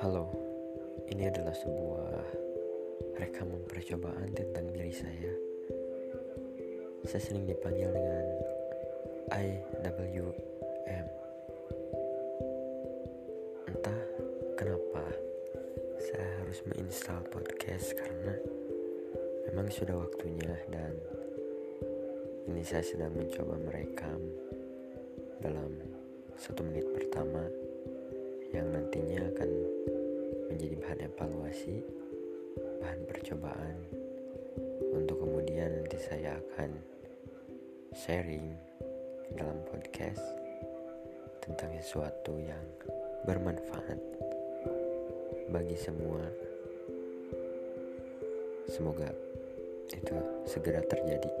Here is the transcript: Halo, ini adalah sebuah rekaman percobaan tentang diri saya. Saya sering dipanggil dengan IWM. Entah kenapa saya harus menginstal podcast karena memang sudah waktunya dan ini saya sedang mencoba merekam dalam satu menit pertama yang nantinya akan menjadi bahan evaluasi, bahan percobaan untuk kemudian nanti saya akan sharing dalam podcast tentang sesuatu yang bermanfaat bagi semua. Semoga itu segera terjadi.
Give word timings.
Halo, 0.00 0.24
ini 1.12 1.28
adalah 1.28 1.52
sebuah 1.52 2.24
rekaman 3.20 3.60
percobaan 3.68 4.32
tentang 4.32 4.72
diri 4.72 4.88
saya. 4.96 5.32
Saya 7.04 7.20
sering 7.20 7.44
dipanggil 7.44 7.92
dengan 7.92 8.26
IWM. 9.28 11.06
Entah 13.68 14.00
kenapa 14.56 15.04
saya 16.00 16.28
harus 16.40 16.64
menginstal 16.64 17.20
podcast 17.28 17.92
karena 17.92 18.40
memang 19.52 19.68
sudah 19.68 20.00
waktunya 20.00 20.56
dan 20.72 20.96
ini 22.48 22.64
saya 22.64 22.88
sedang 22.88 23.12
mencoba 23.12 23.52
merekam 23.68 24.20
dalam 25.44 25.76
satu 26.40 26.64
menit 26.64 26.88
pertama 26.88 27.44
yang 28.50 28.64
nantinya 28.72 29.28
akan 29.30 29.50
menjadi 30.60 30.76
bahan 30.76 31.00
evaluasi, 31.08 31.76
bahan 32.84 33.00
percobaan 33.08 33.80
untuk 34.92 35.16
kemudian 35.24 35.72
nanti 35.72 35.96
saya 35.96 36.36
akan 36.36 36.76
sharing 37.96 38.52
dalam 39.40 39.56
podcast 39.72 40.20
tentang 41.40 41.72
sesuatu 41.80 42.36
yang 42.36 42.60
bermanfaat 43.24 43.96
bagi 45.48 45.80
semua. 45.80 46.28
Semoga 48.68 49.08
itu 49.88 50.16
segera 50.44 50.84
terjadi. 50.84 51.32